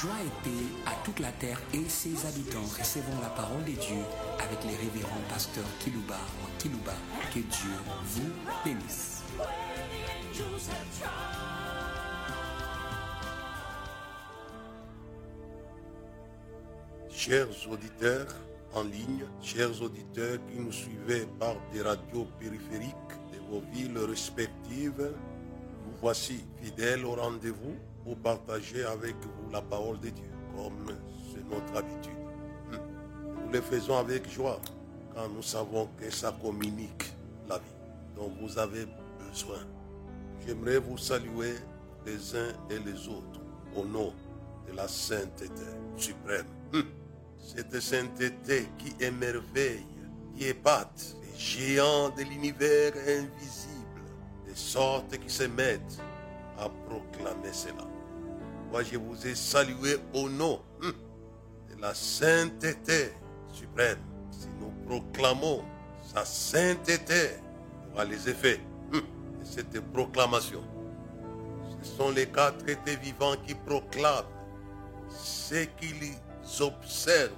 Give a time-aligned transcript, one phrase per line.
[0.00, 2.62] Joie et paix à toute la terre et ses habitants.
[2.78, 4.04] Recevons la parole de Dieu
[4.38, 6.20] avec les révérends pasteurs Kilouba
[6.60, 6.92] Kilouba.
[7.34, 7.72] Que Dieu
[8.04, 8.30] vous
[8.64, 9.24] bénisse.
[17.10, 18.28] Chers auditeurs
[18.74, 22.94] en ligne, chers auditeurs qui nous suivez par des radios périphériques
[23.32, 25.10] de vos villes respectives,
[25.84, 27.74] nous voici fidèles au rendez-vous
[28.16, 30.94] partager avec vous la parole de Dieu, comme
[31.32, 32.12] c'est notre habitude.
[32.72, 32.78] Hum.
[33.44, 34.60] Nous le faisons avec joie,
[35.14, 37.12] quand nous savons que ça communique
[37.48, 37.64] la vie
[38.16, 38.86] dont vous avez
[39.18, 39.58] besoin.
[40.46, 41.54] J'aimerais vous saluer
[42.06, 43.40] les uns et les autres
[43.76, 44.12] au nom
[44.66, 45.62] de la sainteté
[45.96, 46.46] suprême.
[46.74, 46.84] Hum.
[47.38, 49.86] Cette sainteté qui émerveille,
[50.36, 54.02] qui épate les géants de l'univers invisible,
[54.48, 55.98] de sorte qu'ils se mettent
[56.58, 57.86] à proclamer cela.
[58.70, 60.92] Moi, je vous ai salué au nom hum,
[61.70, 63.12] de la sainteté
[63.52, 63.98] suprême.
[64.30, 65.64] Si nous proclamons
[66.14, 67.38] sa sainteté,
[67.86, 68.60] il aura les effets
[68.92, 70.62] hum, de cette proclamation.
[71.82, 74.26] Ce sont les quatre étés vivants qui proclament
[75.08, 76.14] ce qu'ils
[76.60, 77.32] observent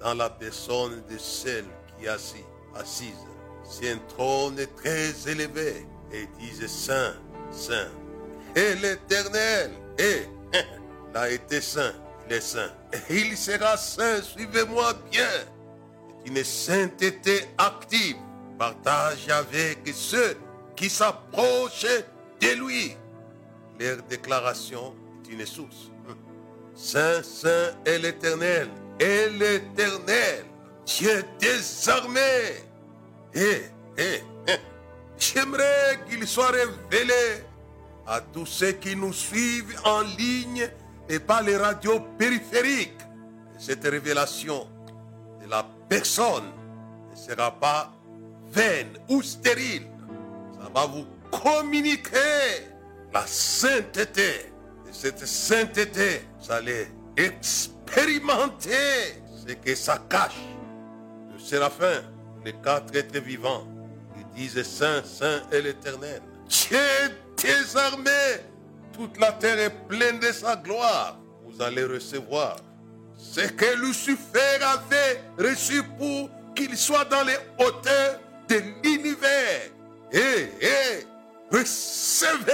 [0.00, 1.66] dans la personne de celle
[1.98, 3.16] qui est assise, assise
[3.82, 7.14] un trône très élevé et disent Saint,
[7.50, 7.88] Saint.
[8.56, 11.92] Et l'Éternel est, il a été saint,
[12.26, 12.70] il est saint.
[13.08, 15.28] Et il sera saint, suivez-moi bien.
[16.24, 18.16] C'est une sainteté active.
[18.58, 20.36] Partage avec ceux
[20.76, 22.04] qui s'approchent
[22.40, 22.96] de lui.
[23.78, 25.90] Leur déclaration est une source.
[26.74, 30.44] Saint, Saint est l'Éternel, et l'Éternel,
[30.84, 32.64] Dieu des armées.
[33.34, 33.62] Et,
[33.98, 34.22] et,
[35.18, 37.44] j'aimerais qu'il soit révélé
[38.10, 40.68] à tous ceux qui nous suivent en ligne
[41.08, 42.98] et par les radios périphériques.
[43.56, 44.66] Cette révélation
[45.40, 46.50] de la personne
[47.10, 47.92] ne sera pas
[48.50, 49.86] vaine ou stérile.
[50.60, 52.66] Ça va vous communiquer
[53.12, 54.52] la sainteté.
[54.88, 60.48] Et cette sainteté, vous allez expérimenter ce que ça cache.
[61.32, 62.02] Le séraphin,
[62.44, 63.68] les quatre êtres vivants,
[64.16, 66.22] ils disent Saint, Saint est l'Éternel.
[66.48, 66.78] Dieu
[67.42, 68.42] des armées,
[68.92, 71.18] toute la terre est pleine de sa gloire.
[71.44, 72.56] Vous allez recevoir
[73.16, 79.70] ce que Lucifer avait reçu pour qu'il soit dans les hauteurs de l'univers.
[80.12, 81.06] Et, et
[81.52, 82.52] recevez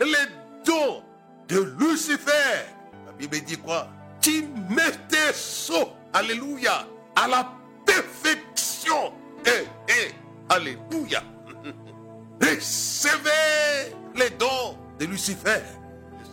[0.00, 0.28] les
[0.64, 1.02] dons
[1.48, 2.66] de Lucifer.
[3.06, 3.88] La Bible dit quoi?
[4.20, 7.52] Tu mettez saut, alléluia, à la
[7.84, 9.12] perfection.
[9.44, 10.14] Et, et,
[10.48, 11.22] alléluia.
[12.40, 15.62] Recevez les dons de Lucifer.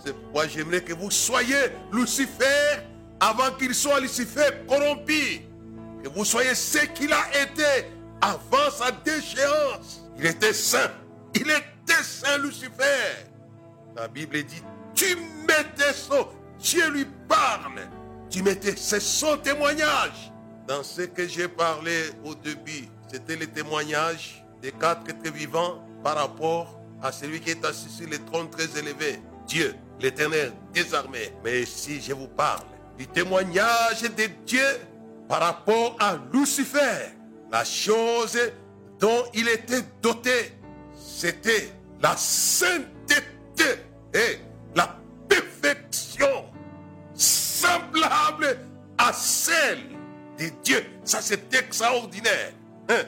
[0.03, 2.81] C'est pourquoi j'aimerais que vous soyez Lucifer
[3.19, 5.41] avant qu'il soit Lucifer corrompu.
[6.03, 7.87] Que vous soyez ce qu'il a été
[8.21, 10.03] avant sa déchéance.
[10.17, 10.91] Il était saint.
[11.33, 13.27] Il était saint Lucifer.
[13.95, 14.61] La Bible dit,
[14.93, 15.15] tu
[15.47, 16.27] mettais son,
[16.59, 17.81] Dieu lui parle.
[18.29, 20.31] Tu mettais, c'est son témoignage.
[20.67, 26.15] Dans ce que j'ai parlé au début, c'était le témoignage des quatre êtres vivants par
[26.15, 31.33] rapport à celui qui est assis sur le trône très élevé, Dieu, l'éternel, désarmé.
[31.43, 32.63] Mais si je vous parle
[32.97, 34.65] du témoignage de Dieu
[35.27, 37.11] par rapport à Lucifer,
[37.51, 38.39] la chose
[38.99, 40.53] dont il était doté,
[40.95, 41.71] c'était
[42.01, 42.93] la sainteté
[44.13, 44.39] et
[44.75, 44.97] la
[45.27, 46.45] perfection
[47.13, 48.57] semblable
[48.97, 49.89] à celle
[50.39, 50.85] de Dieu.
[51.03, 52.53] Ça, c'est extraordinaire.
[52.89, 53.03] Hein?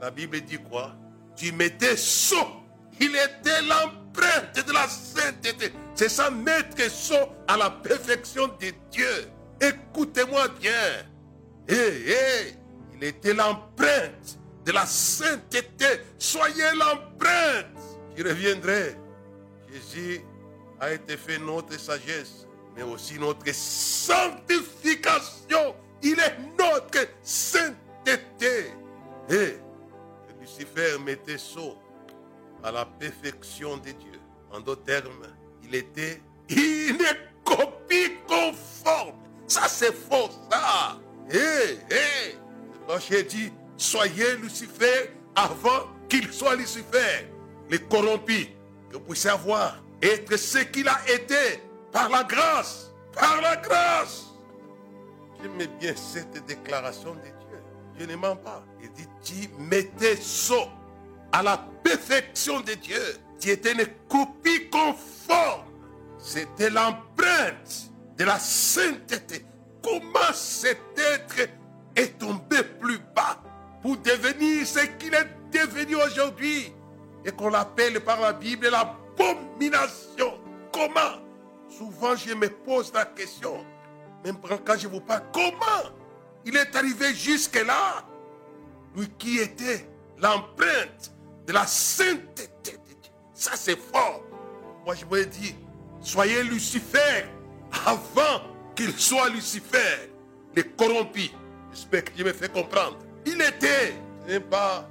[0.00, 0.94] La Bible dit quoi?
[1.36, 2.59] Tu mettais saut.
[3.00, 5.72] Il était l'empreinte de la sainteté.
[5.94, 9.30] C'est ça, mettre saut à la perfection de Dieu.
[9.60, 11.06] Écoutez-moi bien.
[11.66, 12.54] Hé, hé,
[12.94, 15.86] il était l'empreinte de la sainteté.
[16.18, 17.78] Soyez l'empreinte
[18.14, 18.98] qui reviendrait.
[19.72, 20.20] Jésus
[20.78, 22.46] a été fait notre sagesse,
[22.76, 25.74] mais aussi notre sanctification.
[26.02, 28.74] Il est notre sainteté.
[29.30, 29.56] Et
[30.40, 31.78] Lucifer mettait saut
[32.62, 34.20] à la perfection de Dieu.
[34.52, 35.26] En d'autres termes,
[35.62, 37.04] il était une
[37.44, 39.16] copie conforme.
[39.46, 40.98] Ça, c'est faux, ça.
[41.30, 42.36] Hé, hé.
[42.86, 47.28] Quand j'ai dit, soyez Lucifer avant qu'il soit Lucifer.
[47.68, 48.48] Les corrompus,
[48.90, 52.90] que vous puissiez avoir, être ce qu'il a été par la grâce.
[53.12, 54.26] Par la grâce.
[55.40, 57.62] J'aime bien cette déclaration de Dieu.
[57.96, 58.64] Dieu ne ment pas.
[58.82, 60.68] Il dit, tu mettais saut
[61.32, 61.64] à la
[61.96, 63.02] de Dieu.
[63.40, 65.64] Tu étais une copie conforme.
[66.18, 69.44] C'était l'empreinte de la sainteté.
[69.82, 71.48] Comment cet être
[71.96, 73.42] est tombé plus bas
[73.82, 76.72] pour devenir ce qu'il est devenu aujourd'hui
[77.24, 80.38] et qu'on l'appelle par la Bible l'abomination?
[80.72, 81.22] Comment?
[81.68, 83.64] Souvent je me pose la question,
[84.24, 85.90] même quand je vous parle, comment
[86.44, 88.04] il est arrivé jusque-là?
[88.94, 89.88] Lui qui était
[90.18, 91.12] l'empreinte
[91.52, 93.12] la sainteté de Dieu.
[93.34, 94.22] Ça c'est fort.
[94.84, 95.54] Moi je voulais dire,
[96.00, 97.24] soyez Lucifer
[97.86, 98.42] avant
[98.74, 100.10] qu'il soit Lucifer,
[100.54, 101.30] les corrompus.
[101.72, 102.98] J'espère que je me fais comprendre.
[103.26, 103.94] Il était,
[104.26, 104.88] ce n'est pas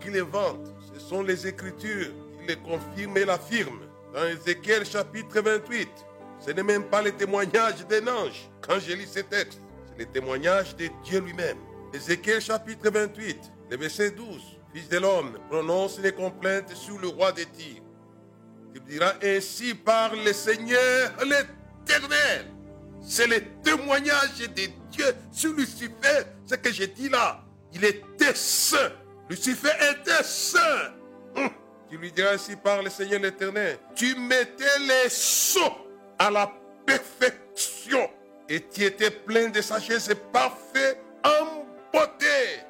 [0.00, 3.80] qu'il les invente, ce sont les Écritures qui les confirment et l'affirment.
[4.14, 5.88] Dans Ézéchiel chapitre 28,
[6.40, 8.48] ce n'est même pas le témoignage d'un ange.
[8.60, 11.58] Quand je lis ce texte, c'est le témoignage de Dieu lui-même.
[11.92, 13.38] Ézéchiel chapitre 28,
[13.70, 14.57] le verset 12.
[14.74, 17.82] Fils de l'homme, prononce les complaintes sur le roi des Tyr.
[18.74, 22.46] Tu diras ainsi par le Seigneur l'éternel.
[23.00, 26.24] C'est le témoignage de Dieu sur Lucifer.
[26.46, 27.40] Ce que j'ai dit là,
[27.72, 28.92] il était saint.
[29.28, 30.92] Lucifer était saint.
[31.36, 31.50] Hum.
[31.90, 33.78] Tu lui diras ainsi par le Seigneur l'éternel.
[33.94, 35.72] Tu mettais les sceaux
[36.18, 36.52] à la
[36.84, 38.10] perfection
[38.48, 42.62] et tu étais plein de sagesse et parfait en beauté.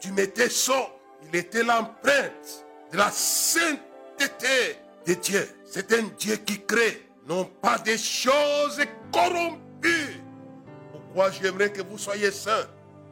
[0.00, 0.86] Tu mettais son,
[1.28, 5.48] il était l'empreinte de la sainteté de Dieu.
[5.64, 8.80] C'est un Dieu qui crée, non pas des choses
[9.12, 10.20] corrompues.
[10.92, 12.66] Pourquoi j'aimerais que vous soyez saints?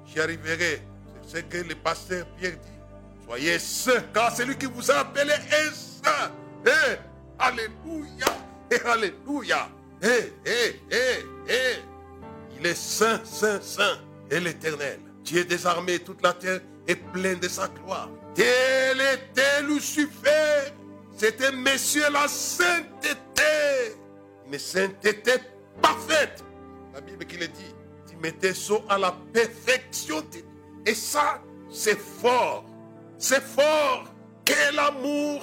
[0.06, 0.82] J'y arriverai.
[1.26, 3.25] C'est ce que le pasteur Pierre dit.
[3.26, 6.31] Soyez saints, car celui qui vous a appelé est saint.
[6.67, 6.96] Eh,
[7.38, 8.26] alléluia,
[8.70, 9.69] et alléluia.
[10.02, 11.76] Eh, eh, eh, eh.
[12.58, 13.99] Il est saint, saint, saint
[14.31, 15.00] et l'éternel.
[15.22, 18.10] Dieu des armées, toute la terre est pleine de sa gloire.
[18.34, 20.72] Tel était Lucifer.
[21.16, 23.96] C'était Monsieur la sainteté.
[24.46, 25.32] Une sainteté
[25.81, 26.44] parfaite.
[26.92, 27.75] La Bible qui le dit.
[28.08, 30.22] Tu mettais ça à la perfection.
[30.86, 31.40] Et ça,
[31.70, 32.64] c'est fort.
[33.19, 34.04] C'est fort.
[34.44, 35.42] Quel amour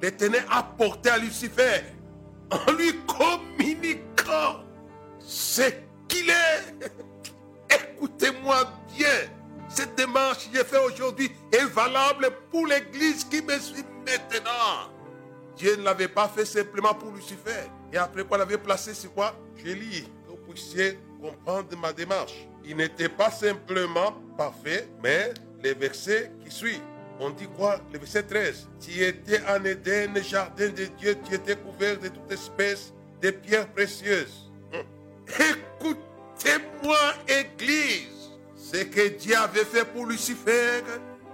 [0.00, 1.82] l'éternel a porté à Lucifer.
[2.50, 4.64] En lui communiquant
[5.18, 5.62] ce
[6.06, 6.90] qu'il est.
[7.74, 8.64] Écoutez-moi
[8.96, 9.37] bien.
[9.68, 14.90] Cette démarche que j'ai fait aujourd'hui est valable pour l'église qui me suit maintenant.
[15.56, 17.68] Dieu ne l'avait pas fait simplement pour Lucifer.
[17.92, 19.34] Et après quoi l'avait placé sur quoi?
[19.56, 22.48] Je lis, que vous puissiez comprendre ma démarche.
[22.64, 26.80] Il n'était pas simplement parfait, mais les versets qui suivent.
[27.20, 27.80] On dit quoi?
[27.92, 28.68] Le verset 13.
[28.80, 33.68] Tu étais en Éden, jardin de Dieu, tu étais couvert de toute espèce de pierres
[33.72, 34.52] précieuses.
[34.72, 34.84] Hum.
[35.26, 38.17] Écoutez-moi, Église.
[38.70, 40.82] Ce que Dieu avait fait pour Lucifer,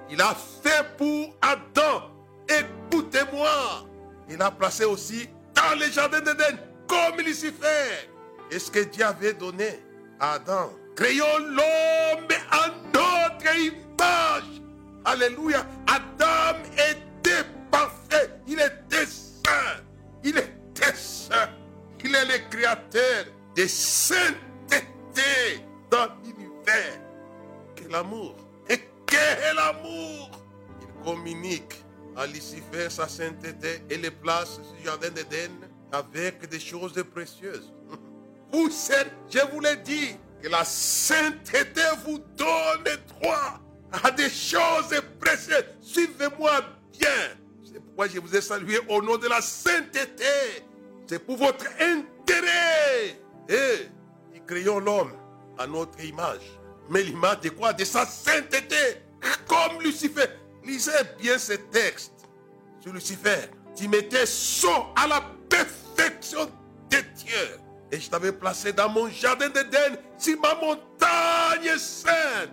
[0.09, 2.09] il a fait pour Adam.
[2.49, 3.89] Écoutez-moi.
[4.31, 8.09] Il a placé aussi dans le jardin d'Éden comme Lucifer.
[8.53, 9.81] Est-ce que Dieu avait donné
[10.21, 14.63] à Adam Créons l'homme en notre image.
[15.05, 15.67] Alléluia.
[15.89, 18.31] Adam était parfait.
[18.47, 19.83] Il était saint.
[20.23, 21.49] Il était saint.
[22.05, 23.25] Il est le créateur
[23.57, 27.04] de sainteté dans l'univers
[27.89, 28.37] l'amour?
[28.69, 30.31] Et quel amour
[30.81, 31.85] Il communique
[32.17, 35.51] à Lucifer sa sainteté et les place sur le jardin d'Éden
[35.93, 37.73] avec des choses précieuses.
[38.53, 43.59] Vous je vous l'ai dit, que la sainteté vous donne droit
[44.03, 45.65] à des choses précieuses.
[45.81, 46.61] Suivez-moi
[46.99, 47.09] bien.
[47.65, 50.63] C'est pourquoi je vous ai salué au nom de la sainteté.
[51.07, 53.19] C'est pour votre intérêt.
[53.49, 53.89] Et
[54.35, 55.13] nous créons l'homme
[55.59, 59.03] à notre image mais l'image de quoi De sa sainteté,
[59.47, 60.27] comme Lucifer.
[60.65, 62.13] Lisez bien ce texte
[62.81, 63.51] sur Lucifer.
[63.77, 66.47] Tu m'étais son à la perfection
[66.91, 67.61] de Dieu.
[67.91, 72.51] Et je t'avais placé dans mon jardin d'Éden, sur ma montagne sainte.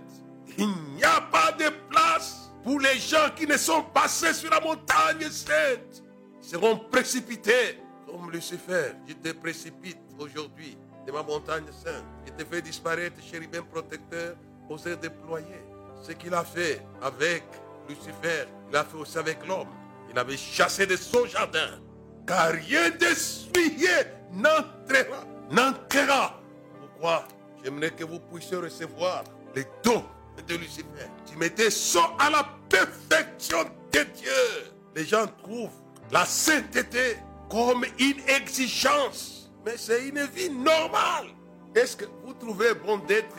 [0.58, 4.60] Il n'y a pas de place pour les gens qui ne sont passés sur la
[4.60, 6.04] montagne sainte.
[6.44, 8.94] Ils seront précipités comme Lucifer.
[9.08, 12.03] Je te précipite aujourd'hui de ma montagne sainte.
[12.25, 14.36] Il te fait disparaître, chérubin protecteur,
[14.70, 15.62] oser déployer.
[16.01, 17.43] Ce qu'il a fait avec
[17.88, 19.67] Lucifer, il a fait aussi avec l'homme.
[20.10, 21.79] Il avait chassé de son jardin.
[22.25, 23.89] Car rien d'essuyé
[24.31, 26.39] n'entrera, n'entrera.
[26.79, 27.25] Pourquoi
[27.63, 29.24] J'aimerais que vous puissiez recevoir
[29.55, 30.03] les dons
[30.48, 31.08] de Lucifer.
[31.29, 34.72] Tu mettais ça à la perfection de Dieu.
[34.96, 35.70] Les gens trouvent
[36.12, 37.17] la sainteté
[37.50, 41.27] comme une exigence mais c'est une vie normale.
[41.75, 43.36] Est-ce que vous trouvez bon d'être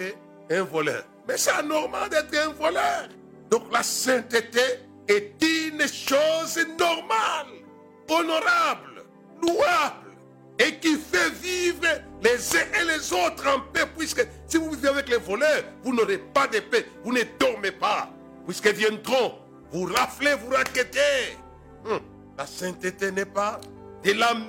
[0.51, 1.05] un voleur?
[1.29, 3.09] Mais c'est anormal d'être un voleur.
[3.51, 4.61] Donc la sainteté
[5.09, 7.49] est une chose normale,
[8.09, 9.05] honorable,
[9.43, 9.97] louable.
[10.59, 11.87] et qui fait vivre
[12.23, 15.93] les uns et les autres en paix, puisque si vous vivez avec les voleurs, vous
[15.95, 18.09] n'aurez pas de paix, vous ne dormez pas,
[18.47, 19.39] puisque viendront
[19.73, 21.37] vous rafler, vous raqueter.
[21.85, 22.01] Hum,
[22.39, 23.61] La sainteté n'est pas
[24.05, 24.41] de la main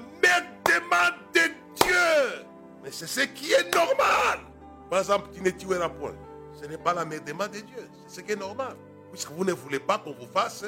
[0.66, 1.33] de
[2.84, 4.40] Mais c'est ce qui est normal.
[4.90, 6.14] Par exemple, tu ne tueras point.
[6.60, 8.76] Ce n'est pas la main de Dieu, c'est ce qui est normal.
[9.12, 10.66] Puisque vous ne voulez pas qu'on vous fasse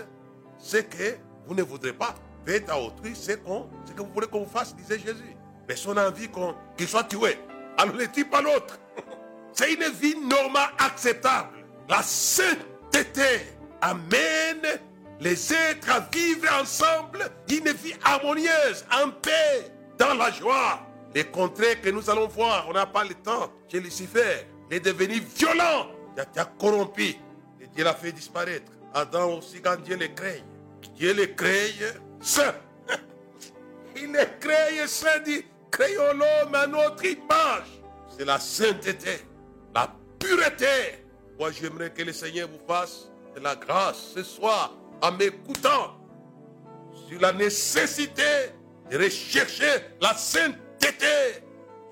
[0.58, 1.18] ce que
[1.48, 2.16] vous ne voudrez pas.
[2.46, 5.36] Faites à autrui ce, qu'on- ce que vous voulez qu'on vous fasse, disait Jésus.
[5.68, 7.40] Personne n'a envie qu'on- qu'il soit tué.
[7.78, 8.80] Alors ne tue pas l'autre.
[9.54, 11.50] C'est une vie normale acceptable.
[11.90, 13.42] La sainteté
[13.82, 14.80] amène
[15.20, 20.82] les êtres à vivre ensemble une vie harmonieuse, en paix, dans la joie.
[21.16, 23.50] Les contraires que nous allons voir, on n'a pas le temps.
[23.72, 25.88] Chez Lucifer, il est devenu violent.
[26.16, 27.16] Il a- il a corrompu.
[27.62, 28.72] Et Dieu l'a fait disparaître.
[28.94, 30.44] Adam aussi, quand Dieu le crée,
[30.96, 31.74] Dieu le crée
[32.22, 32.54] saint.
[33.96, 37.82] Il le crée saint, dit, créons l'homme à notre image.
[38.10, 39.20] C'est la sainteté,
[39.74, 41.04] la pureté.
[41.40, 45.98] Moi, j'aimerais que le Seigneur vous fasse de la grâce ce soir en m'écoutant
[47.08, 48.52] sur la nécessité
[48.90, 50.60] de rechercher la sainteté.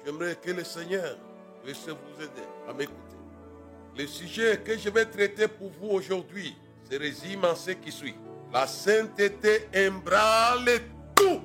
[0.06, 1.18] J'aimerais que le Seigneur
[1.64, 3.00] puisse vous aider à m'écouter.
[3.98, 6.56] Le sujet que je vais traiter pour vous aujourd'hui
[6.90, 8.16] se résume en ce qui suit.
[8.52, 10.70] La sainteté embrale
[11.16, 11.42] tout.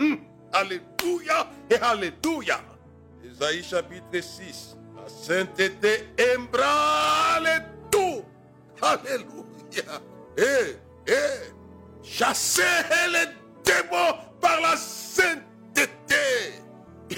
[0.00, 0.18] Hum,
[0.52, 2.60] Alléluia et Alléluia.
[3.24, 4.76] Isaïe chapitre 6.
[4.96, 8.22] La sainteté embrale tout.
[8.82, 10.00] Alléluia.
[10.36, 11.52] Et, et,
[12.02, 12.62] chassez
[13.12, 13.26] les
[13.64, 15.44] démons par la sainteté.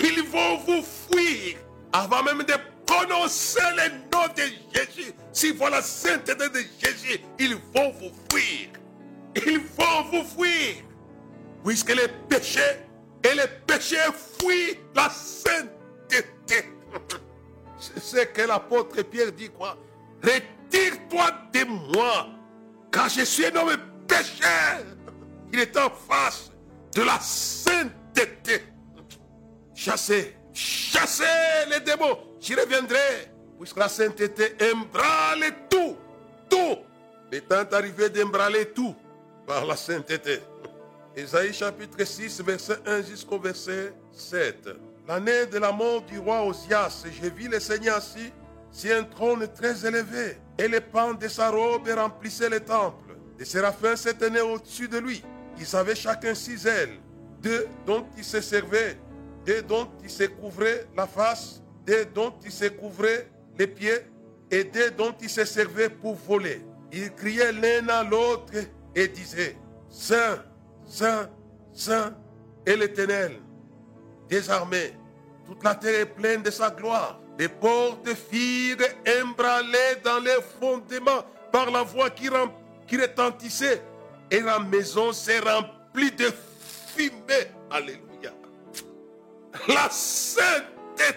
[0.02, 1.56] Ils vont vous fuir
[1.92, 2.54] avant même de
[2.86, 4.42] prononcer le nom de
[4.74, 5.12] Jésus.
[5.32, 8.68] Si voilà la sainteté de Jésus, ils vont vous fuir.
[9.34, 10.76] Ils vont vous fuir.
[11.64, 12.60] Puisque les péchés
[13.24, 13.96] et les péchés
[14.38, 16.70] fuient la sainteté.
[17.78, 19.76] C'est ce que l'apôtre Pierre dit quoi
[20.22, 22.28] Retire-toi de moi,
[22.90, 23.76] car je suis un homme
[24.06, 24.84] pécheur.
[25.52, 26.50] Il est en face
[26.94, 28.62] de la sainteté.
[29.76, 31.24] Chassez, chassez
[31.70, 32.18] les démons.
[32.40, 35.96] J'y reviendrai, puisque la sainteté embrale tout,
[36.48, 36.78] tout.
[37.30, 38.94] Le temps est arrivé d'embraler tout
[39.46, 40.40] par la sainteté.
[41.16, 44.70] Ésaïe chapitre 6, verset 1 jusqu'au verset 7.
[45.06, 48.32] L'année de la mort du roi Osias, j'ai vu le Seigneur assis
[48.72, 53.14] sur un trône très élevé, et les pans de sa robe remplissaient le temple.
[53.38, 55.22] Des séraphins se tenaient au-dessus de lui.
[55.58, 56.98] Ils avaient chacun six ailes,
[57.42, 58.96] deux dont ils se servaient,
[59.46, 64.00] deux dont ils se couvraient la face, deux dont ils se couvraient les pieds,
[64.50, 66.62] et deux dont ils se servaient pour voler.
[66.92, 68.52] Ils criaient l'un à l'autre
[68.94, 69.56] et disaient,
[69.88, 70.42] Saint,
[70.84, 71.30] Saint,
[71.72, 72.14] Saint
[72.66, 73.40] est l'Éternel,
[74.28, 74.92] des armées.
[75.46, 77.20] Toute la terre est pleine de sa gloire.
[77.38, 78.78] Les portes firent
[79.22, 82.28] embralées dans les fondements par la voix qui,
[82.88, 83.82] qui retentissait.
[84.30, 86.32] Et la maison s'est remplie de
[86.96, 87.52] fumée.
[87.70, 88.05] Alléluia.
[89.68, 91.16] La sainteté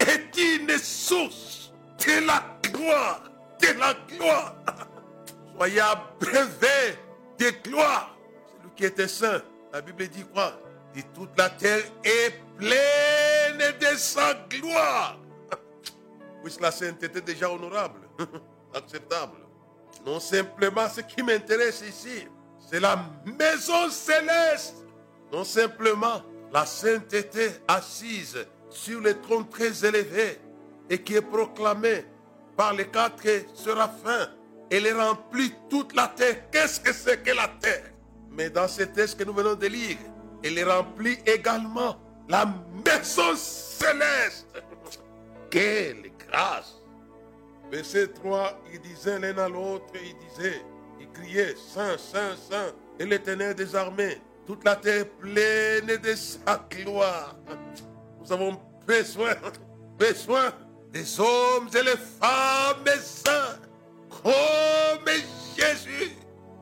[0.00, 3.22] est une source de la gloire,
[3.60, 4.54] de la gloire.
[5.56, 6.98] Soyez abreuvés
[7.38, 8.16] de gloire.
[8.56, 10.58] Celui qui était saint, la Bible dit quoi?
[10.94, 15.18] Dit toute la terre est pleine de sa gloire.
[16.42, 18.00] Puisque la sainteté est déjà honorable,
[18.74, 19.38] acceptable.
[20.04, 22.26] Non simplement ce qui m'intéresse ici,
[22.68, 24.76] c'est la maison céleste.
[25.30, 26.22] Non simplement
[26.52, 30.38] la sainteté assise sur le trône très élevé
[30.90, 32.04] et qui est proclamée
[32.56, 33.22] par les quatre
[33.54, 34.28] séraphins.
[34.70, 36.50] Elle remplit toute la terre.
[36.50, 37.92] Qu'est-ce que c'est que la terre?
[38.30, 39.98] Mais dans ce texte que nous venons de lire,
[40.42, 41.96] elle remplit également
[42.28, 42.46] la
[42.84, 44.46] maison céleste.
[45.50, 46.78] Quelle grâce
[47.70, 50.62] Verset 3, il disait l'un à l'autre, il disait,
[51.00, 56.66] il criait, Saint, Saint, Saint, et l'éternel des armées, toute la terre pleine de sa
[56.70, 57.36] gloire.
[58.20, 59.34] Nous avons besoin,
[59.98, 60.52] besoin
[60.92, 63.58] des hommes et les femmes saints,
[64.08, 65.12] comme
[65.56, 66.12] Jésus.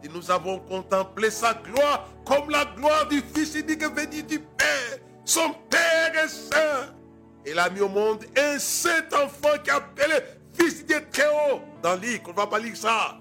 [0.03, 4.99] Et nous avons contemplé sa gloire comme la gloire du Fils unique venu du Père.
[5.25, 6.95] Son Père est saint.
[7.47, 10.15] Il a mis au monde un saint enfant qui est appelé
[10.53, 11.61] Fils de Théo.
[11.83, 13.19] Dans le livre, on ne va pas lire ça.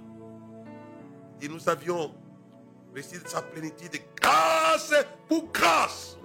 [1.41, 2.13] Et nous avions
[2.93, 4.93] de sa plénitude de grâce
[5.27, 6.17] pour grâce.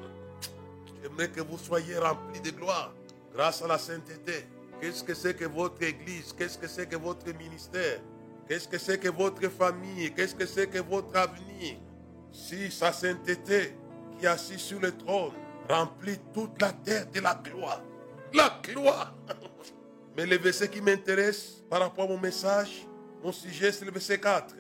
[1.03, 2.93] J'aimerais que vous soyez remplis de gloire
[3.35, 4.47] grâce à la sainteté.
[4.81, 6.35] Qu'est-ce que c'est que votre église?
[6.37, 8.01] Qu'est-ce que c'est que votre ministère?
[8.49, 10.13] Qu'est-ce que c'est que votre famille?
[10.15, 11.77] Qu'est-ce que c'est que votre avenir?
[12.33, 13.75] Si sa sainteté
[14.19, 15.33] qui est assise sur le trône
[15.69, 17.83] remplit toute la terre de la gloire.
[18.33, 19.15] La gloire.
[20.17, 22.87] Mais le verset qui m'intéresse par rapport à mon message,
[23.23, 24.55] mon sujet, c'est le verset 4.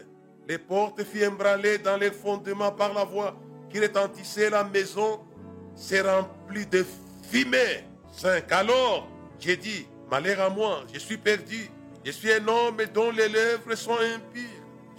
[0.48, 3.34] Les portes furent embranlées dans les fondements par la voix
[3.70, 4.50] qui retentissait.
[4.50, 5.20] La maison
[5.74, 6.84] s'est remplie de
[7.30, 7.84] fumée.
[8.12, 8.50] 5.
[8.52, 9.08] Alors,
[9.38, 11.68] j'ai dit, malheur à moi, je suis perdu.
[12.04, 14.44] Je suis un homme dont les lèvres sont impures.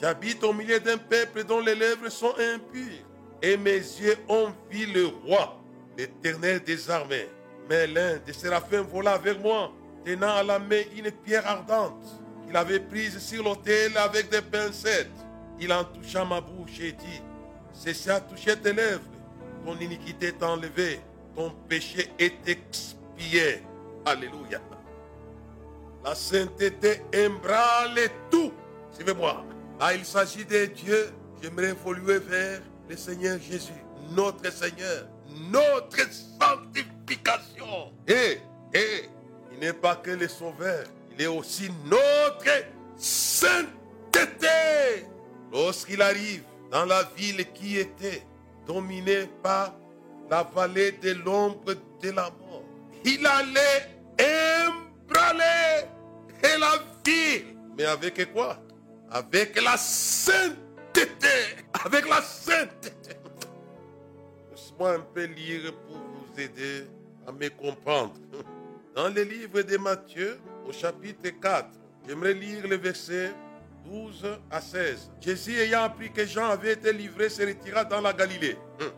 [0.01, 3.05] J'habite au milieu d'un peuple dont les lèvres sont impures.
[3.41, 5.61] Et mes yeux ont vu le roi,
[5.97, 7.29] l'éternel des armées.
[7.69, 9.71] Mais l'un des séraphins vola vers moi,
[10.03, 12.03] tenant à la main une pierre ardente
[12.45, 15.25] qu'il avait prise sur l'autel avec des pincettes.
[15.59, 17.21] Il en toucha ma bouche et dit,
[17.74, 19.01] cessez à toucher tes lèvres,
[19.65, 21.00] ton iniquité est enlevée,
[21.35, 23.63] ton péché est expié.
[24.05, 24.62] Alléluia.
[26.03, 28.51] La sainteté embrale tout.
[28.91, 29.43] Suivez-moi.
[29.79, 31.12] Là, il s'agit de Dieu.
[31.41, 33.74] J'aimerais évoluer vers le Seigneur Jésus,
[34.12, 35.07] notre Seigneur,
[35.51, 36.07] notre
[36.39, 37.91] sanctification.
[38.07, 38.39] Et,
[38.74, 39.09] et,
[39.51, 42.65] il n'est pas que le Sauveur, il est aussi notre
[42.97, 44.47] sainteté.
[45.55, 48.24] Lorsqu'il arrive dans la ville qui était
[48.67, 49.74] dominée par
[50.29, 52.65] la vallée de l'ombre de la mort,
[53.05, 53.88] il allait
[54.19, 55.88] embraler
[56.43, 57.55] et la ville.
[57.77, 58.57] Mais avec quoi?
[59.09, 61.55] Avec la sainteté.
[61.85, 63.15] Avec la sainteté.
[64.51, 66.85] Laisse-moi un peu lire pour vous aider
[67.25, 68.15] à me comprendre.
[68.93, 71.69] Dans le livre de Matthieu, au chapitre 4,
[72.05, 73.33] j'aimerais lire le verset
[73.86, 75.12] 12 à 16.
[75.22, 78.58] Jésus ayant appris que Jean avait été livré se retira dans la Galilée.
[78.82, 78.92] Hum.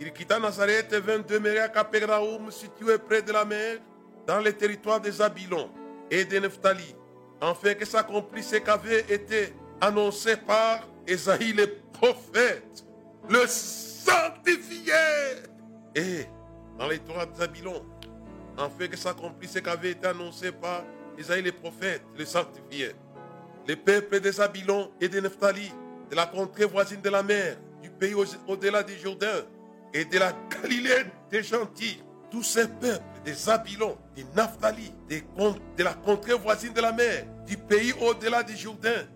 [0.00, 3.78] Il quitta Nazareth et vint demeurer à Capernaum, situé près de la mer,
[4.26, 5.70] dans le territoire des Abilons
[6.10, 6.94] et de Nephtali,
[7.40, 12.84] afin que s'accomplisse ce qu'avait été annoncé par Esaïe le prophète,
[13.28, 14.92] le sanctifié.
[15.94, 16.26] Et
[16.78, 17.84] dans les territoires des Abilons,
[18.56, 20.84] afin que s'accomplisse ce qu'avait été annoncé par
[21.18, 22.92] Esaïe le prophète, le sanctifié.
[23.66, 25.70] Les peuples des Abilons et de Nephtali,
[26.10, 28.14] de la contrée voisine de la mer, du pays
[28.46, 29.44] au-delà du Jourdain
[29.92, 35.24] et de la Galilée des gentils, tous ces peuples des Abilons, des Naphtali, des,
[35.76, 39.06] de la contrée voisine de la mer, du pays au-delà du Jourdain,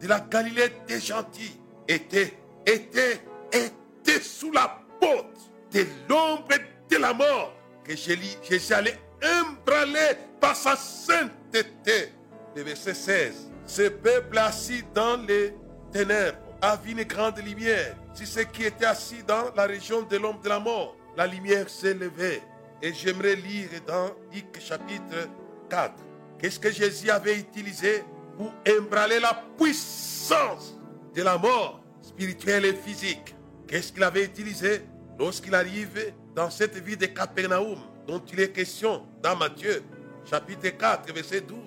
[0.00, 2.34] de la Galilée des gentils, étaient,
[2.66, 3.20] étaient,
[3.52, 6.48] étaient sous la porte de l'ombre
[6.90, 12.12] de la mort que Jésus allait embraler par sa sainteté.
[12.56, 13.50] Le verset 16.
[13.66, 15.54] Ce peuple assis dans les
[15.90, 17.96] ténèbres a vu une grande lumière.
[18.12, 21.68] Si ce qui était assis dans la région de l'ombre de la mort, la lumière
[21.68, 22.42] s'est levée.
[22.82, 25.28] Et j'aimerais lire dans Luc chapitre
[25.70, 25.94] 4.
[26.38, 28.04] Qu'est-ce que Jésus avait utilisé
[28.36, 30.78] pour embraler la puissance
[31.14, 33.34] de la mort spirituelle et physique?
[33.66, 34.82] Qu'est-ce qu'il avait utilisé
[35.18, 39.82] lorsqu'il arrive dans cette vie de Capernaum dont il est question dans Matthieu
[40.28, 41.58] chapitre 4 verset 12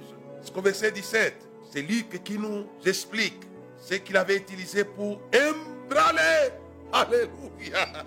[0.42, 3.42] jusqu'au verset 17 C'est Luc qui nous explique
[3.80, 6.52] ce qu'il avait utilisé pour embraler.
[6.92, 8.06] Alléluia.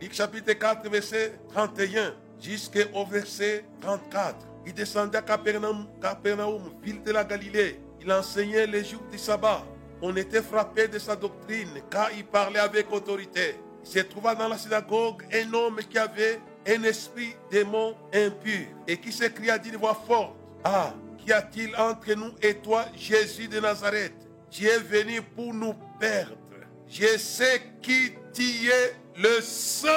[0.00, 4.36] Luc chapitre 4 verset 31 jusqu'au verset 34.
[4.66, 7.80] Il descendait à Capernaum, Capernaum, ville de la Galilée.
[8.00, 9.64] Il enseignait les jours du sabbat.
[10.00, 13.56] On était frappé de sa doctrine car il parlait avec autorité.
[13.84, 18.96] Il se trouva dans la synagogue un homme qui avait un esprit démon impur et
[18.96, 24.14] qui s'écria d'une voix forte Ah, qu'y a-t-il entre nous et toi, Jésus de Nazareth?
[24.50, 26.36] Tu es venu pour nous perdre.
[26.88, 29.88] Je sais qui tu es, le Saint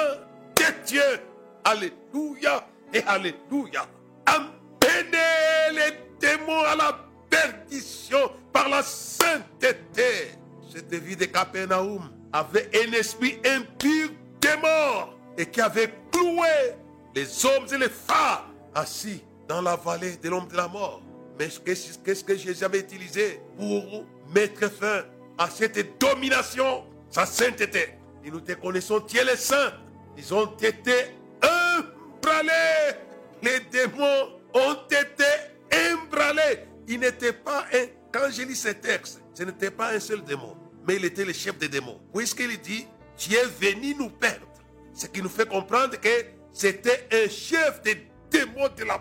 [0.56, 1.20] de Dieu.
[1.64, 3.86] Alléluia et Alléluia.
[4.26, 10.32] Amenez les démons à la perdition par la sainteté.
[10.72, 14.10] Cette vie de Capernaum avait un esprit impur
[14.40, 16.74] des morts et qui avait cloué
[17.14, 21.02] les hommes et les femmes assis dans la vallée de l'ombre de la mort.
[21.38, 25.04] Mais qu'est-ce que Jésus avait utilisé pour mettre fin
[25.36, 26.84] à cette domination?
[27.10, 27.94] Sa sainteté.
[28.24, 29.72] Et nous te connaissons, tu es le saint.
[30.16, 32.98] Ils ont été emballés.
[33.42, 35.24] Les démons ont été
[35.72, 36.64] emballés.
[36.88, 37.86] Il n'était pas un.
[38.12, 41.32] Quand je lis ce texte, ce n'était pas un seul démon, mais il était le
[41.32, 42.00] chef des démons.
[42.12, 44.46] Puisqu'il dit Tu es venu nous perdre.
[44.92, 49.00] Ce qui nous fait comprendre que c'était un chef des démons de la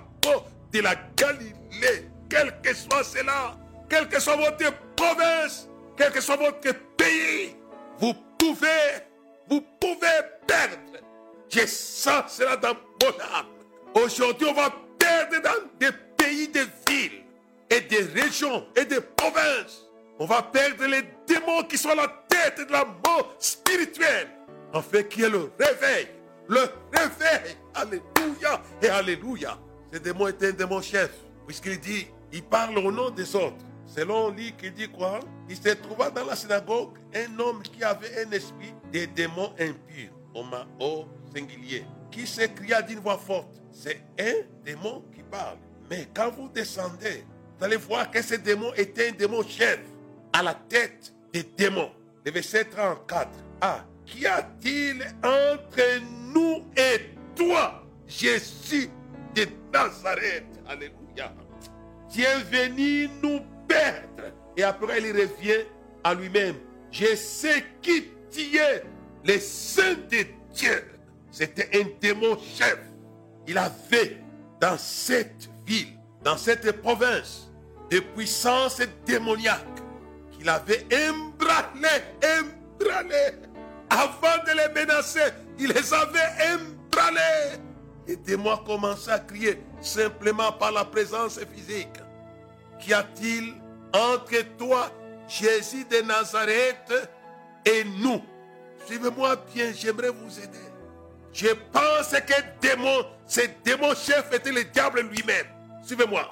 [0.72, 2.10] de la Galilée.
[2.30, 3.58] Quel que soit cela,
[3.90, 7.56] quelle que soit votre province, quel que soit votre pays,
[7.98, 8.68] vous pouvez,
[9.50, 10.08] vous pouvez
[10.46, 11.02] perdre.
[11.50, 13.46] Je sens cela dans mon âme.
[13.94, 17.24] Aujourd'hui, on va perdre dans des pays, des villes
[17.70, 19.86] et des régions et des provinces.
[20.20, 24.30] On va perdre les démons qui sont à la tête de la mort spirituelle.
[24.74, 26.08] En fait, qu'il y ait le réveil
[26.48, 26.62] le
[26.94, 27.58] réveille.
[27.74, 29.58] Alléluia et Alléluia.
[29.94, 31.12] Ce démon était un démon chef,
[31.46, 33.66] puisqu'il dit, il parle au nom des autres.
[33.86, 38.26] Selon lui, qui dit quoi Il se trouva dans la synagogue un homme qui avait
[38.26, 40.12] un esprit des démons impurs,
[40.80, 43.62] au singulier, qui s'écria d'une voix forte.
[43.72, 45.58] C'est un démon qui parle.
[45.90, 47.26] Mais quand vous descendez,
[47.58, 49.80] vous allez voir que ce démon était un démon chef
[50.34, 51.92] à la tête des démons.
[52.26, 53.30] Le verset 34.
[53.62, 56.02] Ah, qu'y a-t-il entre
[56.34, 58.90] nous et toi, Jésus
[59.34, 60.46] de Nazareth?
[60.68, 61.34] Alléluia.
[62.12, 64.32] Tu es venu nous perdre.
[64.56, 65.66] Et après, il revient
[66.04, 66.56] à lui-même.
[66.92, 68.84] Je sais qui tu es,
[69.26, 70.84] le Saint de Dieu.
[71.32, 72.80] C'était un démon chef.
[73.48, 74.18] Il avait
[74.60, 77.52] dans cette ville, dans cette province,
[77.90, 79.64] des puissances démoniaques
[80.32, 83.38] qu'il avait embranlées, embranlées.
[83.90, 87.58] Avant de les menacer, il les avait embranlées.
[88.08, 92.00] Et mois commençaient à crier simplement par la présence physique.
[92.80, 93.56] Qu'y a-t-il
[93.94, 94.92] entre toi,
[95.28, 97.10] Jésus de Nazareth,
[97.66, 98.22] et nous?
[98.86, 100.58] Suivez-moi bien, j'aimerais vous aider.
[101.34, 105.46] Je pense que démon, ce démon chef était le diable lui-même.
[105.84, 106.32] Suivez-moi.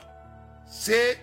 [0.68, 1.20] C'est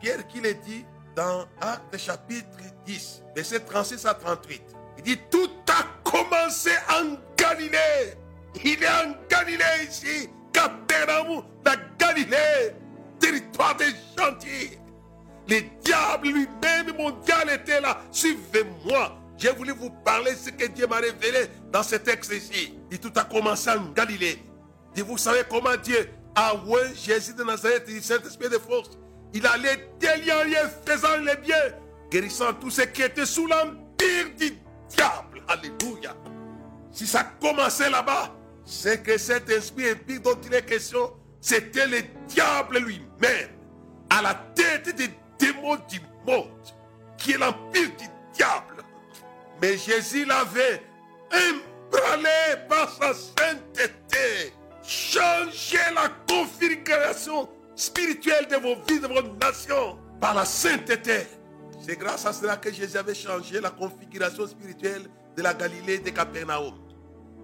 [0.00, 0.84] Pierre qui le dit
[1.16, 4.62] dans Actes chapitre 10, verset 36 à 38.
[4.98, 8.14] Il dit, tout a commencé en Galilée.
[8.62, 10.28] Il est en Galilée ici.
[10.52, 11.44] Capernaum,
[12.14, 12.74] Galilée,
[13.18, 14.78] territoire des gentils.
[15.48, 18.00] Le diable lui-même mondial était là.
[18.10, 19.18] Suivez-moi.
[19.36, 22.78] J'ai voulu vous parler de ce que Dieu m'a révélé dans ce texte ici.
[22.90, 24.38] Et tout a commencé en Galilée.
[24.96, 28.90] Et vous savez comment Dieu a oué Jésus de Nazareth et Saint-Esprit de force.
[29.32, 30.54] Il allait délier
[30.86, 31.56] faisant le bien,
[32.10, 34.56] guérissant tous ceux qui étaient sous l'empire du
[34.88, 35.42] diable.
[35.48, 36.14] Alléluia.
[36.92, 38.32] Si ça commençait là-bas,
[38.64, 41.12] c'est que cet esprit impie dont il est question,
[41.44, 43.50] c'était le diable lui-même,
[44.08, 46.48] à la tête des démons du monde,
[47.18, 48.82] qui est l'empire du diable.
[49.60, 50.82] Mais Jésus l'avait
[51.30, 60.32] emballé par sa sainteté, changé la configuration spirituelle de vos vies, de vos nations, par
[60.32, 61.26] la sainteté.
[61.78, 66.08] C'est grâce à cela que Jésus avait changé la configuration spirituelle de la Galilée de
[66.08, 66.72] Capernaum.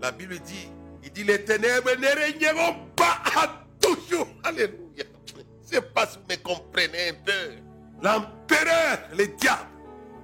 [0.01, 0.71] La Bible dit,
[1.03, 4.29] il dit, les ténèbres ne régneront pas à toujours.
[4.45, 5.05] Alléluia.
[5.63, 7.55] C'est pas si vous me comprenez un peu.
[8.03, 9.69] L'empereur, le diable,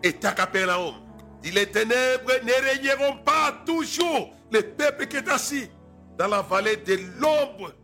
[0.03, 0.95] est à Capernaum.
[1.43, 4.35] Dit, les ténèbres ne régneront pas toujours.
[4.51, 5.71] Le peuple qui est assis
[6.19, 7.75] dans la vallée de l'ombre,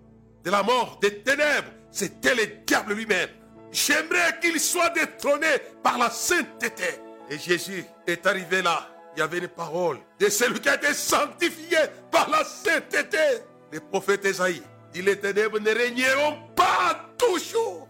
[0.45, 3.29] de la mort, des ténèbres, c'était le diable lui-même.
[3.71, 5.49] J'aimerais qu'il soit détrôné
[5.83, 7.01] par la sainteté.
[7.31, 10.93] Et Jésus est arrivé là il y avait une parole de celui qui a été
[10.95, 11.79] sanctifié
[12.11, 13.19] par la sainteté.
[13.71, 17.89] Le prophète Esaïe dit les ténèbres ne régneront pas toujours.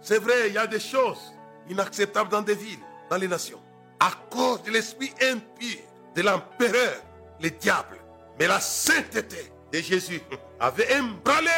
[0.00, 1.32] C'est vrai, il y a des choses
[1.68, 3.60] inacceptables dans des villes, dans les nations,
[3.98, 5.78] à cause de l'esprit impur
[6.14, 7.02] de l'empereur,
[7.40, 7.98] le diable.
[8.38, 10.20] Mais la sainteté de Jésus
[10.60, 11.50] avait emballé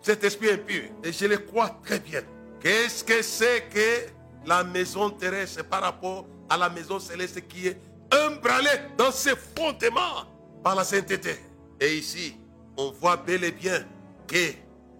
[0.00, 0.84] cet esprit impur.
[1.04, 2.22] Et je le crois très bien.
[2.60, 4.10] Qu'est-ce que c'est que
[4.46, 7.80] la maison terrestre par rapport à la maison céleste qui est
[8.12, 10.24] embranlé dans ses fondements
[10.62, 11.36] par la sainteté?
[11.80, 12.36] Et ici,
[12.76, 13.84] on voit bel et bien
[14.28, 14.52] que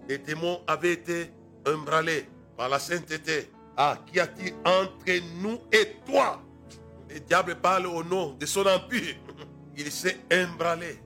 [0.08, 1.30] les démons avaient été
[1.66, 3.50] embranlés par la sainteté.
[3.76, 6.42] Ah, qu'y a-t-il entre nous et toi?
[7.08, 9.14] Le diable parle au nom de son empire.
[9.76, 10.98] Il s'est embranlé.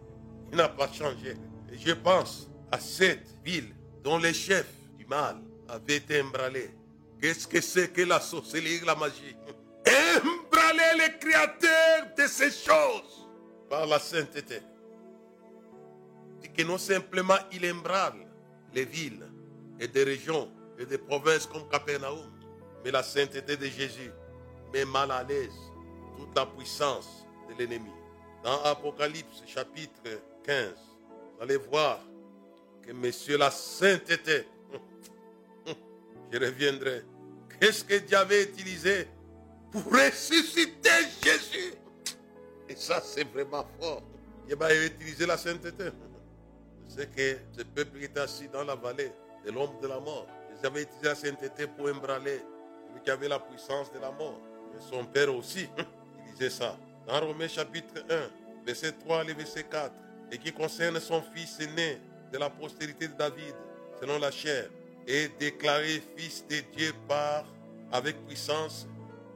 [0.50, 1.36] Il n'a pas changé.
[1.70, 5.36] Et je pense à cette ville dont les chefs du mal
[5.68, 6.70] avaient été embranlés.
[7.20, 9.36] Qu'est-ce que c'est que la sorcellerie, la magie?
[9.86, 13.28] Embraler le créateur de ces choses
[13.68, 14.60] par la sainteté.
[16.44, 18.26] Et que non simplement il embrale
[18.74, 19.26] les villes
[19.78, 22.30] et des régions et des provinces comme Capernaum,
[22.84, 24.10] mais la sainteté de Jésus
[24.72, 25.54] met mal à l'aise
[26.16, 27.90] toute la puissance de l'ennemi.
[28.42, 30.00] Dans Apocalypse chapitre
[30.44, 30.72] 15,
[31.36, 32.00] vous allez voir
[32.82, 34.46] que Monsieur la sainteté,
[36.32, 37.04] je reviendrai,
[37.60, 39.06] qu'est-ce que Dieu avait utilisé
[39.70, 40.90] pour ressusciter
[41.22, 41.74] Jésus?
[42.68, 44.02] Et ça, c'est vraiment fort.
[44.48, 45.90] Il va utiliser la sainteté.
[46.94, 49.12] C'est que ce peuple est assis dans la vallée
[49.46, 52.40] de l'ombre de la mort, ils avaient utilisé la sainteté pour embraler
[52.86, 54.38] celui qui avait la puissance de la mort.
[54.76, 55.68] Et son père aussi,
[56.26, 56.76] il disait ça.
[57.06, 59.92] Dans Romains chapitre 1, verset 3 et verset 4,
[60.30, 61.98] et qui concerne son fils aîné
[62.30, 63.54] de la postérité de David,
[63.98, 64.68] selon la chair,
[65.06, 67.44] et déclaré fils de Dieu par,
[67.90, 68.86] avec puissance,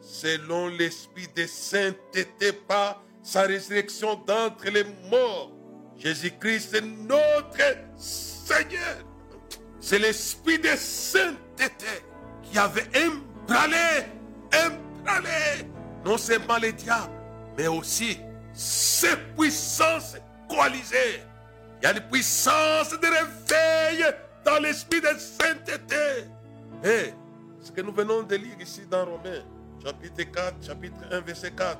[0.00, 5.55] selon l'esprit de sainteté par sa résurrection d'entre les morts,
[5.98, 8.98] Jésus-Christ est notre Seigneur.
[9.80, 12.02] C'est l'Esprit de sainteté
[12.42, 14.06] qui avait emballé,
[14.52, 15.66] emballé,
[16.04, 17.12] non seulement les diables,
[17.56, 18.18] mais aussi
[18.52, 20.16] ses puissances
[20.48, 21.22] coalisées.
[21.80, 24.04] Il y a une puissance de réveil
[24.44, 26.24] dans l'esprit de sainteté.
[26.84, 27.12] Et
[27.60, 29.44] ce que nous venons de lire ici dans Romains,
[29.84, 31.78] chapitre 4, chapitre 1, verset 4,